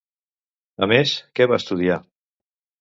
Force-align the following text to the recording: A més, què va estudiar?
A 0.85 0.87
més, 0.93 1.13
què 1.41 1.49
va 1.53 1.61
estudiar? 1.63 2.01